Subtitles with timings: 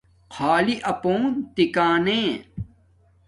[0.33, 1.21] خݳلݵ اپݸن
[1.55, 2.21] تِکݳنݺ.